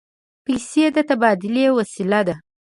[0.45, 2.35] پیسې د تبادلې وسیله ده.